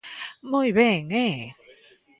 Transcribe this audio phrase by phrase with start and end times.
[0.51, 1.35] ¡Moi ben!, ¡eh!